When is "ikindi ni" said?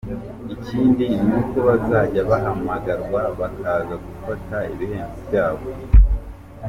0.53-1.33